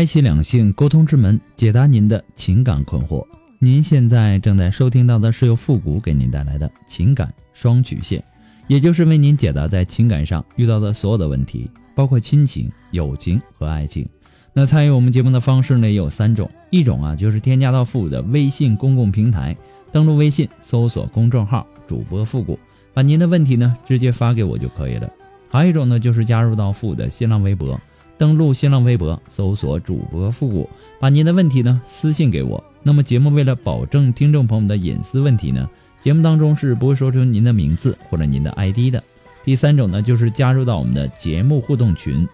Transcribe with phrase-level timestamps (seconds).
[0.00, 3.22] 开启两性沟通之门，解答您的情感困惑。
[3.58, 8.24] 您现在正在收听到的是由复古给您带来的情感双曲线，
[8.66, 14.08] 也就是为您解答在情感上遇到的所有的问题，包括亲情、友情和爱情。
[14.54, 19.54] 那参与我们节目的方式呢有三种，一种啊就是添加到复古的微信公共平台，
[19.92, 22.58] 登录微信搜索公众号主播复古，
[22.94, 25.10] 把您的问题呢直接发给我就可以了。
[25.50, 27.78] 还有一种呢就是加入到复古的新浪微博。
[28.20, 30.68] 登录新浪微博，搜索主播复古，
[31.00, 32.62] 把您的问题呢私信给我。
[32.82, 35.66] 那么节目为了保证听众朋友们的隐私问题呢，
[36.02, 39.02] 节目当中是不会说出您的名字或者您的 ID 的。
[39.42, 42.28] 第三种呢，就是加入到我们的节目互动群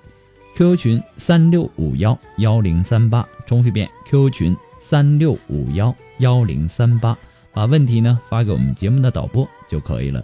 [0.57, 7.17] ，QQ 群三六五幺幺零三八，重复一遍，QQ 群三六五幺幺零三八，
[7.53, 10.21] 把问题呢发给我们节目的导播就可以了。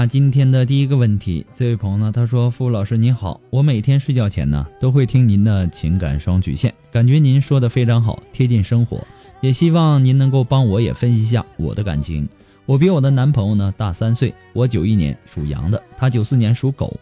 [0.00, 1.44] 那今天的第一个问题。
[1.54, 9.06] 这位朋友呢，他说：“付老师您好，我每天睡觉前呢都会听您的情感双曲线，感觉您说的非常好，贴近生活。
[9.42, 12.26] 也希望您能够帮我也分析一下我的感情。
[12.64, 16.98] 我比我的男朋友呢大三岁，我九一年属羊的，他九四年属狗。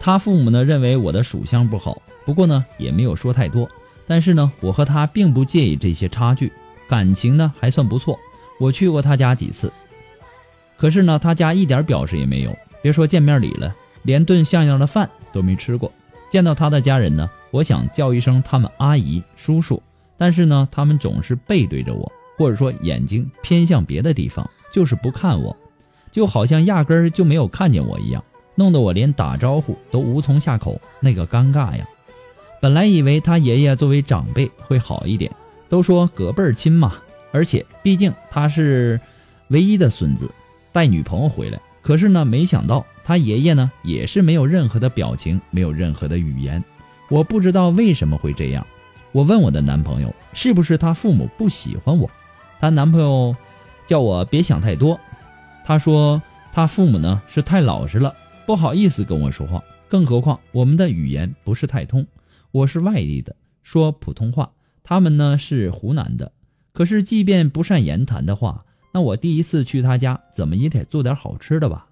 [0.00, 3.70] 他父母呢认为我的属相不好，不过呢也没有说太多。
[4.08, 6.50] 但是呢，我和他并不介意这些差距，
[6.88, 8.18] 感情呢还算不错。
[8.58, 9.72] 我去过他家几次。”
[10.78, 13.74] 可是呢，他家一点表示也没有，别说见面礼了，
[14.04, 15.92] 连顿像样的饭都没吃过。
[16.30, 19.82] 见到他的家人呢，我想叫一声他们阿姨、叔叔，
[20.16, 25.56] 但是呢，他们总是背对着我，或者说眼睛偏向别的地方，就是不看我，
[26.12, 28.22] 就好像压根儿就没有看见我一样，
[28.54, 31.84] 弄得我连打招呼都无从下口，那个尴尬呀！
[32.60, 35.32] 本来以为他爷爷作为长辈会好一点，
[35.68, 36.94] 都说隔辈儿亲嘛，
[37.32, 39.00] 而且毕竟他是
[39.48, 40.30] 唯一的孙子。
[40.72, 46.62] 带女朋友回来，可是呢，没想到他爷爷呢也是没有任何的表情，没有任何的语言。
[47.10, 48.66] 我不知道为什么会这样。
[49.12, 52.08] 我问我的男朋友，是不是他父母不喜欢我？
[52.60, 53.34] 她男朋友
[53.86, 55.00] 叫我别想太多。
[55.64, 56.20] 他说
[56.52, 58.14] 他父母呢是太老实了，
[58.44, 59.62] 不好意思跟我说话。
[59.88, 62.06] 更何况我们的语言不是太通，
[62.50, 64.50] 我是外地的，说普通话，
[64.84, 66.32] 他们呢是湖南的。
[66.74, 68.66] 可是即便不善言谈的话。
[68.92, 71.86] 那我第一次去他家，怎么也得做点好吃的吧。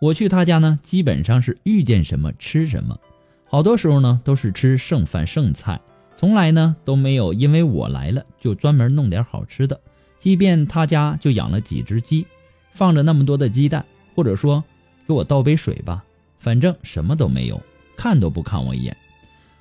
[0.00, 2.98] 我去他家呢，基本上是遇见什么吃什么，
[3.46, 5.80] 好多时候呢都是吃剩饭剩菜，
[6.14, 9.80] 从来呢都没有因为我来了就专门弄点好吃的。
[10.20, 12.26] 即便他家就养了几只鸡，
[12.72, 14.62] 放着那么多的鸡蛋，或者说
[15.06, 16.04] 给我倒杯水吧，
[16.38, 17.60] 反正什么都没有，
[17.96, 18.96] 看都不看我一眼。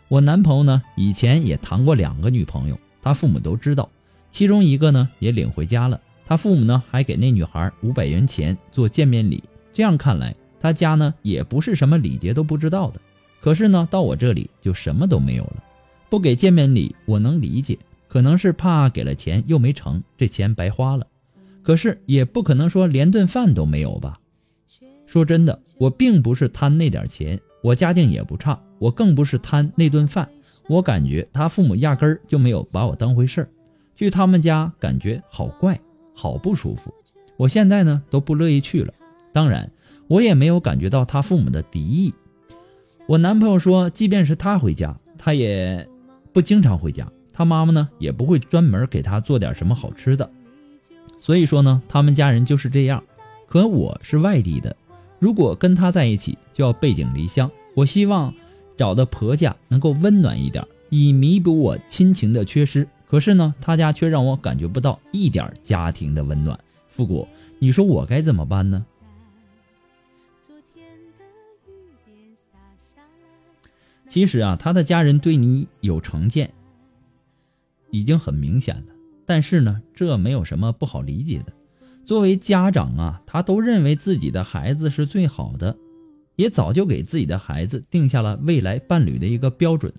[0.08, 3.90] 我男朋友呢，以前也谈过两个女朋友，他父母都知道。
[4.38, 9.44] 其中一个呢也领回家了，他父母呢还给那女孩五百元钱做见面礼。
[9.74, 13.02] 这样看来，他家呢也不是什么礼节都不知道的。
[13.42, 15.64] 可是呢，到我这里就什么都没有了。
[16.08, 21.08] 不给见面礼，我能理解，可能是怕给了钱又没成，这钱白花了。
[21.64, 24.20] 可是也不可能说连顿饭都没有吧？
[25.08, 30.30] 说真的，我并不是贪那点钱，我家境也不差，我更不是贪那顿饭。
[30.68, 33.50] 我感觉他父母压根儿就没有把我当回事儿。
[33.98, 35.78] 去他们家感觉好怪，
[36.14, 36.94] 好不舒服。
[37.36, 38.94] 我现在呢都不乐意去了。
[39.34, 39.70] 当然，
[40.08, 42.14] 我也没有感觉到他父母的敌意。
[43.08, 45.88] 我男朋友说，即便是他回家，他也
[46.32, 47.12] 不经常回家。
[47.34, 50.30] 他妈妈呢也不会专门给他做点什么好吃的。
[51.20, 53.04] 所以说呢，他们家人就是这样。
[53.48, 54.76] 可我是外地的，
[55.18, 57.50] 如果跟他在一起，就要背井离乡。
[57.74, 58.32] 我希望
[58.76, 62.88] 找的婆家能够温暖一点，以弥补我亲情的缺失。
[63.08, 66.60] 可是呢，他家却让我感觉不到一点家庭的温暖。
[66.90, 67.28] 复古，
[67.60, 68.86] 你说我该怎么办呢？
[74.10, 76.54] 其实啊，他的家人对你有成见，
[77.92, 78.84] 已经很明显了。
[79.26, 81.54] 但是呢，这没有什么不好理解的。
[82.06, 85.78] 作为家长啊，他都认为自己的孩子是最好的，
[86.38, 89.94] 也早就给自己的孩子定下了未来伴侣的一个标准。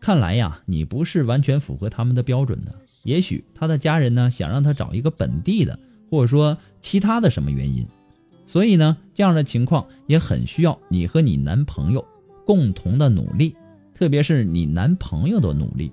[0.00, 2.74] 看来呀，你不是完全符合他们的标准的。
[3.02, 5.78] 也许他的家人呢，想让他找一个本地的，
[6.10, 7.86] 或者说其他的什么原因。
[8.46, 12.04] 所以呢，这样的情况也很需要你和你男朋友
[12.44, 13.54] 共同的努力，
[13.94, 15.92] 特别是你男朋友的努力。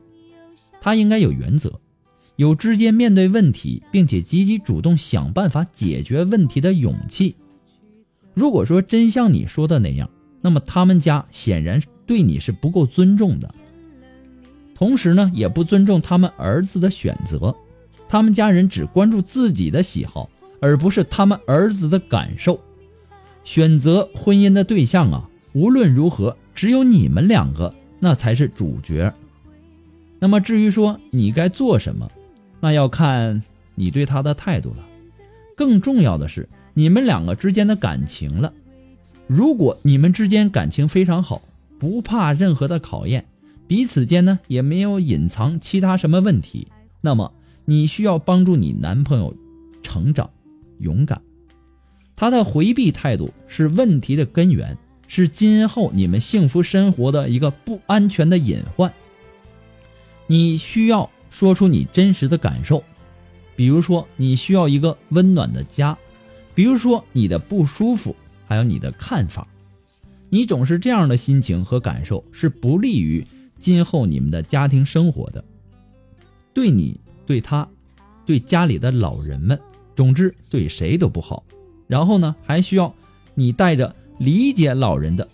[0.80, 1.80] 他应该有原则，
[2.38, 7.36] 有直接面对问题，并且积极主动想办法解决问题的勇气。
[8.33, 10.09] 如果说真像你说的那样，
[10.42, 13.54] 那么他们家显然对你是不够尊重的，
[14.77, 17.56] 同时呢，也不尊重他们儿子的选择。
[18.07, 20.29] 他们家人只关注自己的喜好。
[20.59, 22.59] 而不是他们儿子的感受，
[23.44, 29.13] 选择婚姻的对象啊，无论如何，只有你们两个那才是主角。
[30.18, 32.09] 那么至于说你该做什么，
[32.59, 33.44] 那要看
[33.75, 34.77] 你对他的态度了。
[35.56, 38.51] 更重要的是你们两个之间的感情了。
[39.27, 41.44] 如果你们之间感情非常好，
[41.77, 43.27] 不怕任何的考验，
[43.67, 46.67] 彼此间呢也没有隐藏其他什么问题，
[47.01, 47.33] 那么
[47.65, 49.35] 你需要帮助你男朋友
[49.83, 50.29] 成长。
[50.79, 51.21] 勇敢，
[52.15, 54.77] 他的回避态度是问题的根源，
[55.07, 58.93] 是今后你们幸福生活的一个不安全的隐患。
[60.27, 62.83] 你需要说出你真实的感受，
[63.55, 65.97] 比如说你需要一个温暖的家，
[66.53, 68.15] 比如说你的不舒服，
[68.45, 69.47] 还有你的看法。
[70.29, 73.25] 你总是这样的心情和感受是不利于
[73.59, 75.44] 今后你们的家庭生活的，
[76.54, 77.68] 对你、对他、
[78.25, 79.59] 对家里的老人们。
[79.95, 81.44] 总之，对谁都不好。
[81.88, 82.94] 然后呢，还需要
[83.33, 85.27] 你带着理解老人的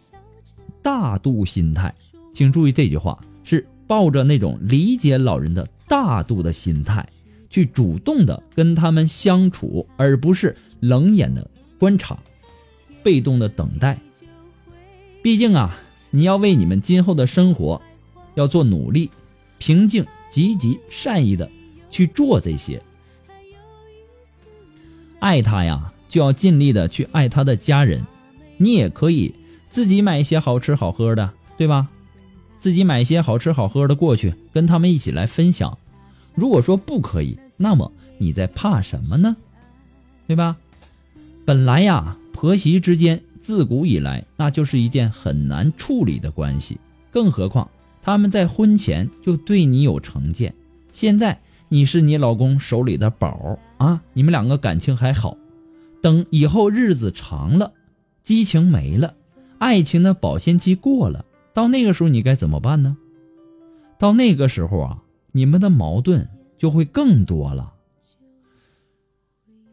[0.82, 1.94] 大度心态。
[2.34, 7.08] 请注意这句话，是抱着那种理解老人的大度的心态，
[7.50, 11.46] 去主动的跟他们相处，而不是冷眼的
[11.78, 12.18] 观察，
[13.04, 14.00] 被动的等待。
[15.22, 15.78] 毕竟啊，
[16.10, 17.82] 你要为你们今后的生活
[18.36, 19.10] 要做努力，
[19.58, 21.50] 平静、积极、善意的
[21.90, 22.82] 去做这些。
[25.20, 28.06] 爱他呀，就要尽力的去爱他的家人。
[28.58, 29.34] 你也可以
[29.70, 31.90] 自己买一些好吃好喝的，对吧？
[32.60, 35.78] 自己买一些好吃好喝的过去，跟他们一起来分享。
[36.34, 39.36] 如果说不可以，那么你在怕什么呢？
[40.28, 40.56] 对吧？
[41.46, 46.78] 本来呀，婆媳之间自古以来那就是一件很难处理的关系，
[47.12, 47.70] 更何况
[48.04, 50.54] 他们在婚前就对你有成见，
[50.92, 51.40] 现在。
[51.70, 54.04] 你是你老公手里的宝啊！
[54.14, 55.36] 你们两个感情还好，
[56.04, 57.74] 等以后日子长了，
[58.22, 59.16] 激情没了，
[59.58, 62.96] 爱情的保鲜期过了，到那个时候你该怎么办呢？
[63.98, 65.02] 到那个时候啊，
[65.32, 66.30] 你们的矛盾
[66.60, 67.74] 就会更多了。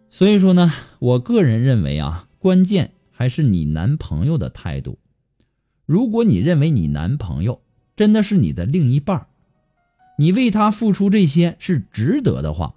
[0.08, 4.98] 所以说呢，我个人认为啊，关键还是你男朋友的态度。
[5.84, 7.60] 如果你认为你男朋友
[8.00, 9.26] 真的是你的另一半
[10.17, 12.75] 你为他付出这些是值得的话，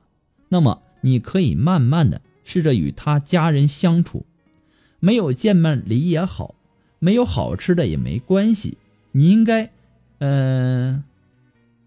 [0.49, 4.25] 那么你可以慢慢的试着与他家人相处，
[4.99, 6.55] 没有见面礼也好，
[6.99, 8.77] 没有好吃的也没关系。
[9.13, 9.71] 你应该，
[10.17, 11.05] 嗯，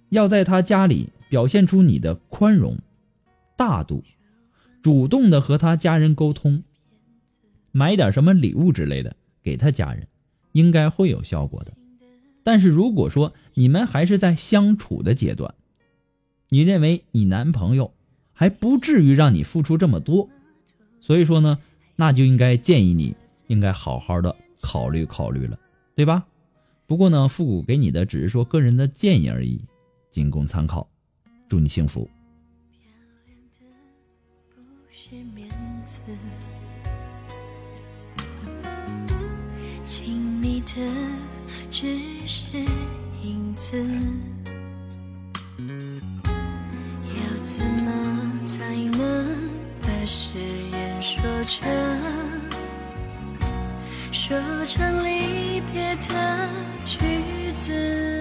[0.08, 2.78] 要在他家里表现出你的宽容、
[3.54, 4.02] 大度，
[4.80, 6.62] 主动的和他家人沟通，
[7.70, 10.08] 买点什么礼物之类的给他家人，
[10.52, 11.74] 应该会有效果的。
[12.46, 15.52] 但是如果说你们还是在相处的阶段，
[16.48, 17.92] 你认为你男朋友
[18.32, 20.30] 还不至于让你付出这么多，
[21.00, 21.58] 所以说呢，
[21.96, 23.16] 那就应该建议你
[23.48, 25.58] 应该好好的考虑考虑了，
[25.96, 26.24] 对吧？
[26.86, 29.60] 不过呢，复古给你的只是说个人的建议而已，
[30.12, 30.88] 仅供参考。
[31.48, 32.08] 祝你幸福。
[40.76, 41.35] 的。
[41.70, 41.86] 只
[42.26, 42.42] 是
[43.22, 43.76] 影子，
[45.58, 48.64] 要怎么才
[48.96, 49.50] 能
[49.82, 50.38] 把誓
[50.72, 51.68] 言说成，
[54.12, 56.48] 说成离别的
[56.84, 58.15] 句子？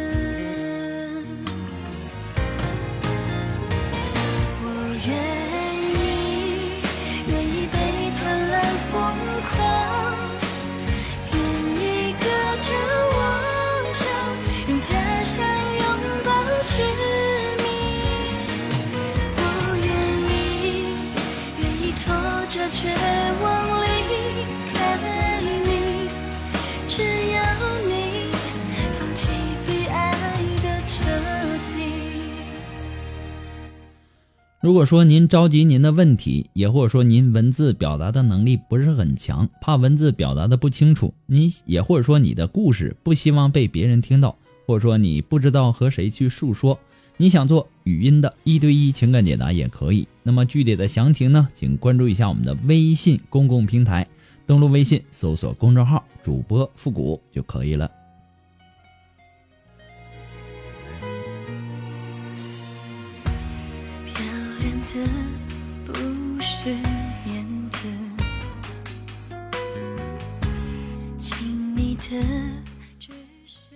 [34.66, 46.80] 如果说您着急您的问题，也或者说您文字表达的能力不是很强，怕文字表达的不清楚，你也或者说你的故事不希望被别人听到，或者说你不知道和谁去诉说，
[47.16, 50.08] 你想做语音的一对一情感解答也可以。
[50.24, 54.08] 那么具体的详情呢，请关注一下我们的微信公共平台，
[54.48, 57.88] 登录微信搜索公众号主播复古就可以了。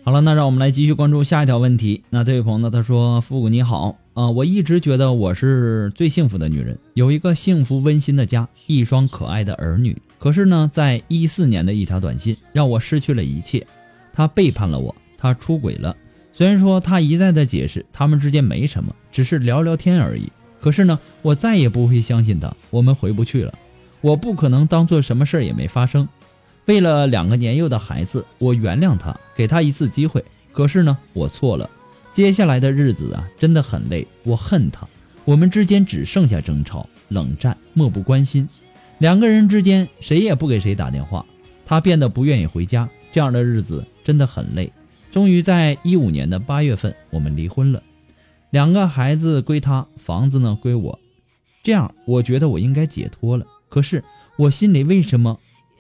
[0.04, 2.04] 好了，那让我们来继续关注下一条问题。
[2.10, 2.72] 那这位朋友呢？
[2.72, 9.96] 他说：“复古你好啊，我一直觉得我是最幸福的女人，有一个幸福温馨的家，一双可爱的儿女。
[10.18, 13.66] 可是呢，在一四年的一条短信让我失去了一切。
[14.12, 15.96] 他背叛了我，他出轨了。
[16.34, 20.32] 虽然说他一再的解释他们之间没什么，只是聊聊天而已。
[20.60, 22.52] 可是呢，我再也不会相信他。
[22.72, 23.54] 我们回不去了，
[24.02, 26.08] 我不可能当做什么事儿也没发生。”
[26.70, 30.24] 为了两个年幼的孩子，我原谅他，给他一次机会。
[30.52, 31.68] 可是呢，我错了。
[32.12, 34.06] 接下来的日子啊，真的很累。
[34.22, 34.88] 我恨他，
[35.26, 38.48] 我们之间只剩下争吵、冷战、漠不关心。
[39.00, 41.26] 两个人之间谁也不给谁打电话，
[41.66, 42.88] 他变得不愿意回家。
[43.12, 44.72] 这样的日子真的很累。
[45.10, 47.82] 终于在一五年的八月份，我们离婚了。
[48.52, 51.00] 两个孩子归他，房子呢归我。
[51.64, 53.48] 这样，我觉得我应该解脱了。
[53.70, 54.04] 可是
[54.38, 55.40] 我心里为什么？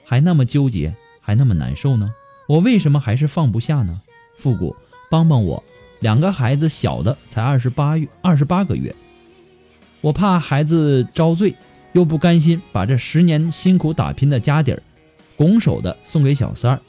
[0.10, 2.12] 还那么纠结，还那么难受呢？
[2.48, 3.94] 我为什么还是放不下呢？
[4.40, 4.76] 复古，
[5.08, 5.64] 帮帮我！
[6.00, 8.96] 两个孩子，小的才二十八月二十八个月，
[10.02, 11.54] 我怕孩子遭罪，
[11.94, 14.82] 又不甘心把这十年辛苦打拼的家底儿，
[15.38, 16.82] 拱手的送给小三儿。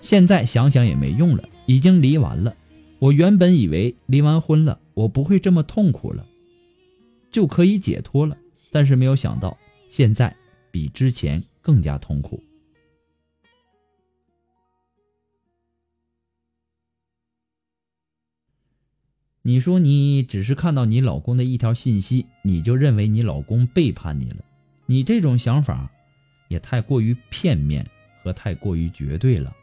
[0.00, 2.54] 现在想想也没用了，已经离完了。
[3.00, 6.24] 我原本以为离完婚了，我不会这么痛苦了，
[7.32, 8.36] 就可以解脱了。
[8.70, 9.58] 但是没有想到，
[9.90, 10.32] 现在
[10.70, 11.42] 比之前。
[11.68, 12.42] 更加痛苦。
[19.42, 24.36] 你说你只是看到你老公的一条信息，你就认为你老公背叛你了？
[24.86, 25.90] 你这种想法
[26.48, 27.86] 也太过于片面
[28.22, 29.54] 和太过于绝对了。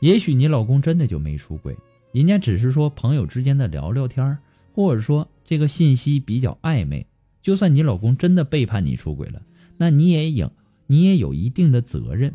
[0.00, 1.76] 也许你老公真的就没出轨，
[2.10, 4.36] 人家只是说朋友之间的聊聊天
[4.72, 7.06] 或者说这个信息比较暧昧。
[7.42, 9.40] 就算你老公真的背叛你出轨了，
[9.76, 10.50] 那你也应。
[10.86, 12.34] 你也有一定的责任。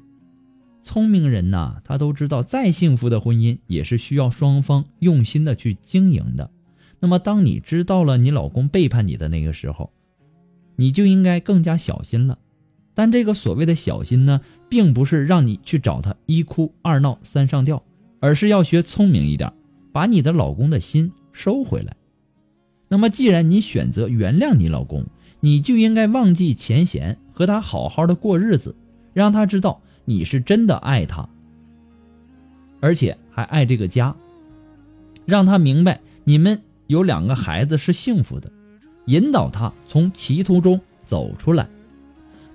[0.82, 6.50] 聪明人呐，他都知道，再幸福的婚姻也是需要双方用心的去经营的。
[7.00, 9.92] 那么，当你知道了你老公背叛你的那个时候，
[10.78, 12.40] 你就应该更加小心了。
[12.94, 17.84] 但这个所谓的小心呢，并不是让你去找他一哭二闹三上吊，
[18.20, 19.52] 而是要学聪明一点，
[19.92, 21.96] 把你的老公的心收回来。
[22.88, 25.06] 那么，既然你选择原谅你老公，
[25.42, 27.18] 你就应该忘记前嫌。
[27.40, 28.76] 和他好好的过日子，
[29.14, 31.26] 让他知道你是真的爱他，
[32.82, 34.14] 而且还爱这个家。
[35.26, 38.52] 让他明白你们有两个孩子是幸福的，
[39.06, 41.66] 引导他从歧途中走出来。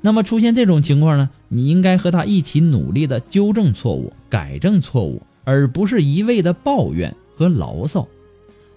[0.02, 1.30] 那么出现这种情况呢？
[1.48, 8.06] 你应该和他一起努力的纠正错误、改正错误，而不是一味的抱怨和牢骚。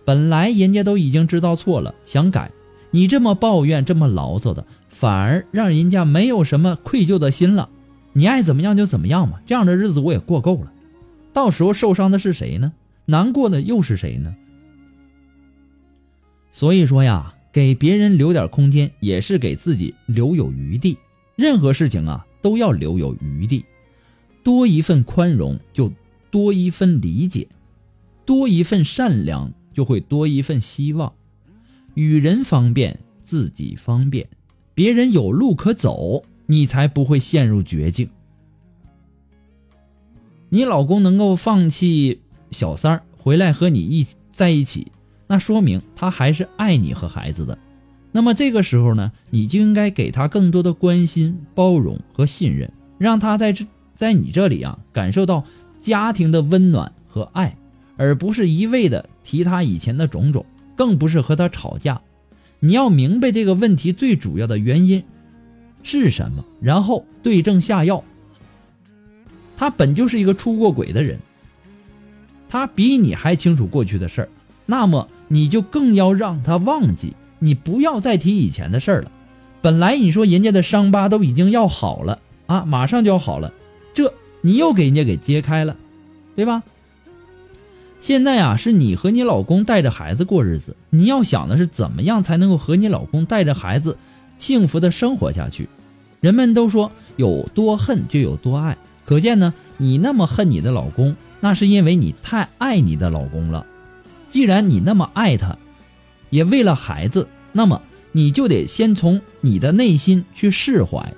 [0.05, 2.49] 本来人家都已经知道错了，想改，
[2.91, 4.65] 你这么抱怨、这么牢骚的。
[4.97, 7.69] 反而让人家没有什么愧疚的心了，
[8.13, 10.73] 你爱怎么样就怎么样嘛，这样的日子我也过够了。
[11.33, 12.73] 到时候受伤的是谁呢？
[13.05, 14.35] 难过的又是谁呢？
[16.51, 20.97] 所以说呀，给别人留点空间，也是给自己留有余地。
[21.35, 23.63] 任何事情啊，都要留有余地，
[24.43, 25.93] 多一份宽容，就
[26.31, 27.47] 多一份理解；
[28.25, 31.13] 多一份善良，就会多一份希望。
[31.93, 34.27] 与人方便，自己方便。
[34.77, 38.07] 别人有路可走，你才不会陷入绝境。
[40.49, 44.91] 你老公能够放弃小三儿回来和你一在一起，
[45.25, 47.57] 那说明他还是爱你和孩子的。
[48.11, 53.65] 那么这个时候呢，你就应该给他更多的关心、包容和信任，让他在这
[53.95, 55.43] 在你这里啊感受到
[55.81, 57.57] 家庭的温暖和爱，
[57.95, 61.99] 而不是一味的提他以前的种种，更不是和他吵架。
[62.59, 65.03] 你要明白这个问题最主要的原因
[65.83, 68.03] 是什么，然后对症下药。
[69.55, 71.19] 他本就是一个出过轨的人，
[72.49, 74.29] 他比你还清楚过去的事儿，
[74.65, 79.11] 那么你就更要让他忘记，你不要再提以前的事儿了。
[79.61, 83.51] 本来你说人家的伤疤都已经要好了啊，马上就要好了，
[83.93, 85.75] 这你又给人家给揭开了，
[86.35, 86.63] 对吧？
[87.99, 93.97] 现在啊，是你和你老公带着孩子过日子，你要想的是怎么样才能够和你老公带着孩子
[94.37, 95.67] 幸福的生活下去。
[96.21, 103.65] 人们都说有多恨就有多爱，可见呢，你那么恨你的老公，那是因为你太爱你的老公了。
[104.29, 105.57] 既然你那么爱他，
[106.29, 111.13] 也为了孩子，那么你就得先从你的内心去释怀。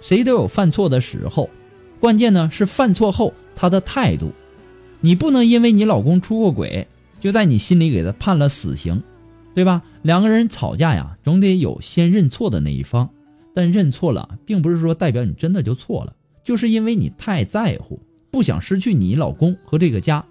[0.00, 1.48] 谁都有犯错的时候，
[2.00, 4.32] 关键呢是犯错后他的态度。
[5.04, 6.86] 你不能因为你老公出过轨，
[7.20, 9.02] 就在你心里给他判了死刑，
[9.52, 9.82] 对吧？
[10.02, 13.10] 两个人吵架呀，总得有先认错的那一方。
[13.54, 20.24] 但认错了，并不是说代表你真的就错了，就是因为你太在乎，不想失去你老公和这个家。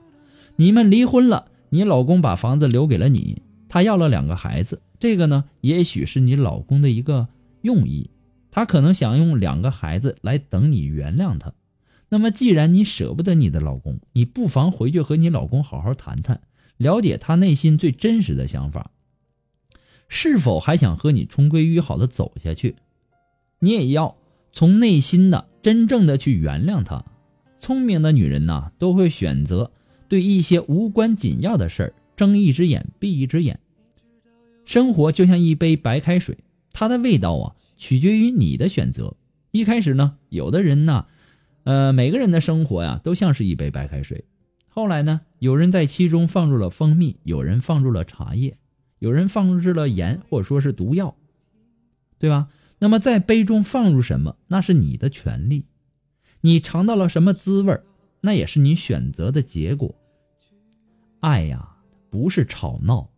[0.55, 7.27] 你们离婚了，你老公把房子留给了你，他要了两个孩子，这个呢，也许是你老公的一个
[7.61, 8.09] 用意，
[8.49, 11.51] 他可能想用两个孩子来等你原谅他。
[12.13, 16.41] 那么，既然你舍不得你的老公，你不妨回去和你老公好好谈谈，
[16.75, 18.91] 了解他内心最真实的想法，
[20.09, 22.75] 是否还想和你重归于好的走下去？
[23.59, 24.17] 你也要
[24.51, 27.05] 从内心的真正的去原谅他。
[27.61, 29.71] 聪明的女人呐，都会选择
[30.09, 33.57] 对一些无关紧要的事儿睁一只眼闭一只眼。
[34.65, 36.39] 生活就像一杯白开水，
[36.73, 39.15] 它的味道啊，取决于你的选择。
[39.51, 41.05] 一开始呢，有的人呢。
[41.63, 44.25] 呃，每个人的生活呀，都像是一杯白开水。
[44.67, 48.57] 后来呢，有人在其中放入了蜂蜜，有人放入了茶叶，
[48.99, 51.15] 有人放入了盐，或者说是毒药，
[52.17, 52.47] 对吧？
[52.79, 55.65] 那么在杯中放入什么，那是你的权利。
[56.41, 57.79] 你尝到了什么滋味，
[58.21, 59.93] 那也是你选择的结果。
[61.19, 61.75] 爱呀，
[62.09, 63.09] 不是吵闹，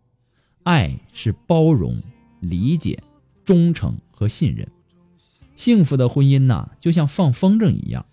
[0.63, 2.01] 爱是包容、
[2.41, 3.01] 理解、
[3.45, 4.67] 忠诚和信任。
[5.55, 8.05] 幸福的婚姻呐，就像放风筝一样。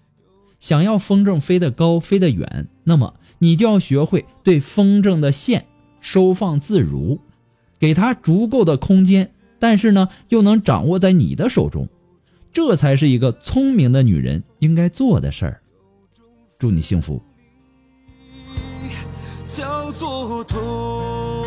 [0.61, 5.67] 想要风筝飞得高、飞得远，那么你就要学会对风筝的线
[6.01, 7.19] 收放自如，
[7.79, 11.89] 给它足够的空间，但是呢，又能掌握在你的手中，
[12.53, 15.61] 这才是一个聪明的女人应该做的事儿。
[16.59, 17.21] 祝你幸福。
[19.47, 21.40] 叫做痛，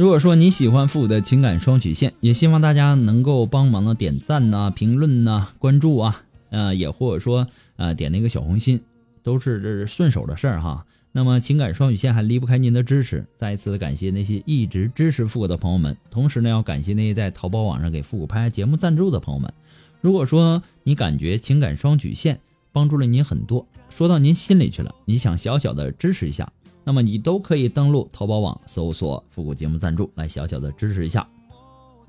[0.00, 8.80] 如果说你喜欢复古的情感双曲线，也希望大家能够帮忙的点赞呐、评论呐、关注啊，呃，也或者说呃点那个小红心，
[9.22, 10.86] 都是这顺手的事儿哈。
[11.12, 19.52] 那么情感双曲线还离不开您的支持，再一次的感谢那些一直支持复古的朋友们，同时呢要感谢那些在淘宝网上给复古拍节目赞助的朋友们。
[20.00, 22.40] 如果说你感觉情感双曲线
[22.72, 26.50] 帮助了您很多，说到您心里去了，你想小小的支持一下。
[26.82, 31.26] 那么你都可以登录淘宝网搜索“复古节目赞助”来小小的支持一下，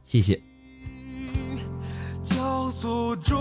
[0.03, 0.41] 谢谢。
[2.23, 3.35] 叫做种，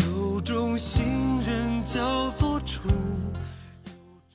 [0.00, 1.04] 有种信
[1.46, 2.90] 任叫做宠。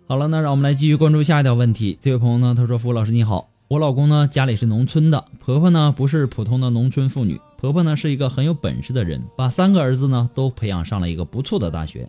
[0.07, 1.99] 好了，那让我们来继续关注下一条问题。
[2.01, 12.07] 这位朋友呢，他说：“付老师你好，我老公呢家里是农村的，婆婆呢不是普通的农村妇女，婆婆呢是一个很有本事的人，把三个儿子呢都培养上了一个不错的大学。”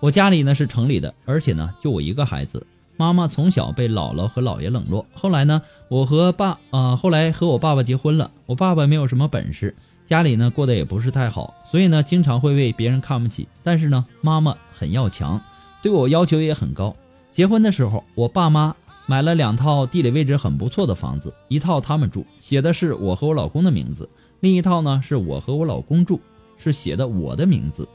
[0.00, 2.66] 我家里呢是城里的，而且呢就我一个孩子。
[2.96, 8.30] 妈妈从小被姥姥和姥爷冷落，后来呢我和爸啊，后来和我爸爸结婚了。
[8.46, 9.74] 我爸爸没有什么本事，
[10.06, 13.46] 家里呢过得也不是太好，所以呢经常会被别人看不起。
[13.62, 15.38] 但是呢妈妈很要强，
[15.82, 16.96] 对我要求也很高。
[17.30, 24.06] 结婚的时候，我爸妈买了两套地理位置很不错的房子，一套他们住，写的是我和我老公的名字；
[24.40, 26.20] 另一套呢是我和我老公住，
[26.56, 27.86] 是写的我的名字。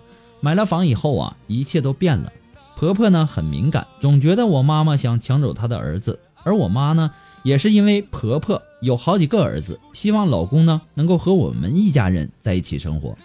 [0.46, 2.32] 买了房以后啊，一切都变了。
[2.76, 6.20] 婆婆呢很敏感，总觉得我妈妈想抢走她的儿子。
[6.44, 7.10] 而我妈呢，
[7.42, 13.18] 也是因为婆婆有好几个儿子，希望老公呢能够和我们一家人在一起生活。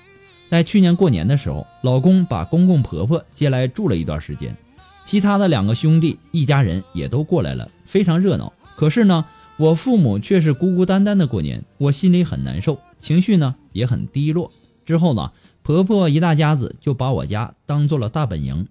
[0.49, 4.57] 在去年过年的时候，老公把公公婆婆接来住了一段时间，
[5.05, 8.51] 其他的两个兄弟一家人也都过来了，非常热闹。
[8.77, 9.27] 可是呢，
[9.59, 14.51] 我父母却是孤孤单单的过年，我心里很难受，情绪呢也很低落。
[14.87, 15.31] 之后呢？
[15.71, 18.67] 婆婆一大家子就把我家当做了大本营，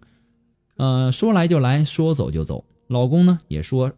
[0.76, 2.66] 呃，说来就来，说走就走。
[2.88, 3.94] 老公呢也说，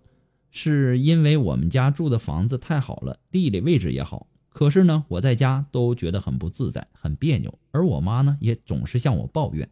[0.52, 4.28] 是因为我们家住的房子太好了，地理位置也好。
[4.50, 7.58] 可是呢，我在家都觉得很不自在，很别扭。
[7.72, 9.68] 而我妈呢，也总是向我抱怨。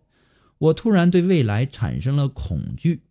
[0.58, 3.04] 我突然对未来产生了恐惧。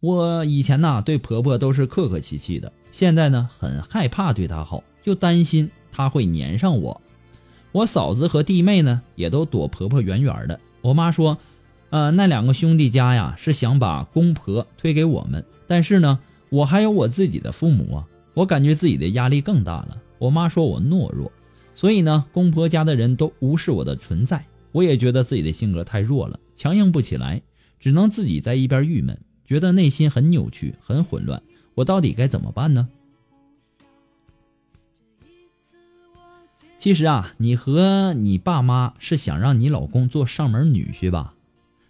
[0.00, 7.00] 我以前呢对婆婆都是客客气气的，现在呢很害怕对她好，就担心她会粘上我。
[7.72, 10.58] 我嫂子和弟妹呢，也都躲婆婆远远的。
[10.80, 11.38] 我妈说，
[11.90, 16.18] 呃，那两个兄弟家呀，是想把公婆推给我们，但是呢，
[16.50, 19.96] 我还有我自己的父母啊，我感觉自己的压力更大了。
[20.18, 21.30] 我妈说我懦弱，
[21.74, 24.44] 所以呢，公婆家的人都无视我的存在。
[24.72, 27.40] 我也觉得自己的性格太弱了，强硬不起来，
[27.78, 31.42] 只能自己在一边郁闷，觉得内心很扭曲，很混乱。
[31.74, 32.88] 我到底该怎么办呢？
[36.78, 41.34] 其实啊，你和你爸妈是想让你老公做上门女婿吧？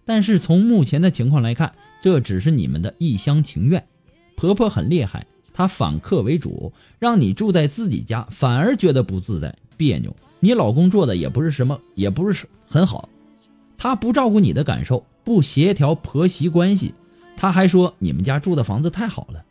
[0.07, 3.87] 但是从目前的情况来看，这只是你们的一厢情愿。
[4.35, 10.17] 婆婆很厉害，她反客为主，让你住在自己家，反而觉得不自在、别扭。
[10.41, 13.11] 你老公做的也不是什么，也不是很好，
[13.77, 16.95] 他不照顾你的感受，不协调婆媳关系，
[17.37, 19.45] 他还说你们家住的房子太好了。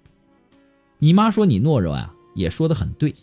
[0.97, 3.13] 你妈说你懦弱呀，也说的很对。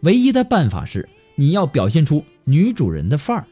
[0.00, 1.08] 唯一的办法是。
[1.40, 3.46] 你要表现出女主人的范儿，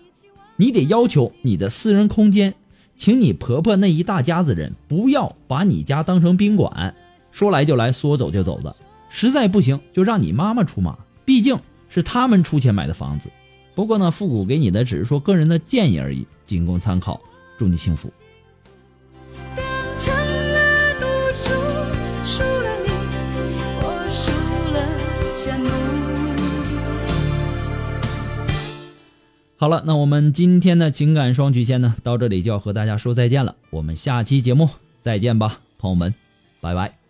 [0.56, 2.52] 你得要求你的私人空间，
[2.98, 6.94] 请你婆婆那一大家子人不要把你家当成宾馆，
[7.32, 8.76] 说来就来，说走就走的。
[9.08, 13.30] 实在不行，就让你妈妈出马，毕竟是他们出钱买的房子。
[13.74, 17.18] 不过呢，复古给你的只是说个人的建议而已，仅供参考。
[17.56, 18.12] 祝你幸福。
[29.60, 33.56] 好了，那我们今天的情感双曲线呢，到这里就要和大家说再见了。
[33.70, 34.70] 我们下期节目
[35.02, 36.14] 再见吧，朋友们，
[36.60, 37.07] 拜拜。